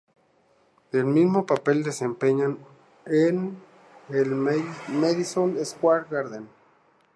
El 0.91 1.05
mismo 1.05 1.45
papel 1.45 1.83
desempeña 1.83 2.57
en 3.05 3.55
el 4.09 4.31
Madison 4.33 5.63
Square 5.63 6.07
Garden. 6.09 6.49